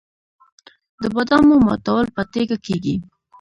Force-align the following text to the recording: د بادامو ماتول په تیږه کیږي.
د 1.01 1.03
بادامو 1.15 1.55
ماتول 1.65 2.05
په 2.15 2.21
تیږه 2.31 2.57
کیږي. 2.65 2.95